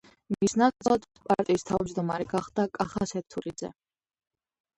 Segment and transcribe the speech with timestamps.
[0.43, 3.71] მის ნაცვლად პარტიის თავმჯდომარე გახდა კახა სეთურიძე.